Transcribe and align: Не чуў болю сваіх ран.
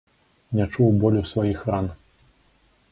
Не 0.59 0.65
чуў 0.77 0.89
болю 1.03 1.21
сваіх 1.33 1.59
ран. 1.73 1.85